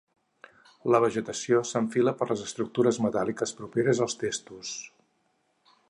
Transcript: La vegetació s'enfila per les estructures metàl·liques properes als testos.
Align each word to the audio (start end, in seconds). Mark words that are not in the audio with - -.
La 0.93 1.01
vegetació 1.03 1.59
s'enfila 1.73 2.13
per 2.21 2.29
les 2.31 2.41
estructures 2.47 3.01
metàl·liques 3.07 3.55
properes 3.61 4.03
als 4.07 4.19
testos. 4.25 4.77